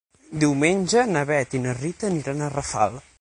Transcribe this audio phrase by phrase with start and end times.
[0.43, 3.01] Diumenge na Bet i na Rita aniran a Rafal.